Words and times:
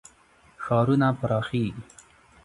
ښارونه 0.63 1.07
پراخیږي. 1.19 1.81